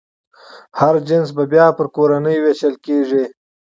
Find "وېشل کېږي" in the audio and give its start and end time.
2.43-3.23